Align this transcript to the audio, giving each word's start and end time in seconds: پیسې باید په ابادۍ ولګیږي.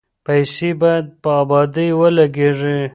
پیسې 0.25 0.69
باید 0.81 1.05
په 1.21 1.29
ابادۍ 1.43 1.89
ولګیږي. 1.99 2.79